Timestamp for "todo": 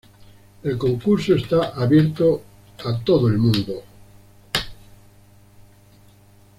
3.03-3.27